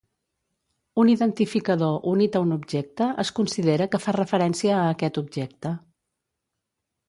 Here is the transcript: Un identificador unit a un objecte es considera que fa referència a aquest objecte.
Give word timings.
Un 1.03 1.11
identificador 1.15 2.07
unit 2.13 2.39
a 2.39 2.41
un 2.47 2.55
objecte 2.57 3.11
es 3.27 3.33
considera 3.41 3.89
que 3.93 4.03
fa 4.07 4.17
referència 4.21 4.77
a 4.81 4.91
aquest 4.97 5.23
objecte. 5.27 5.79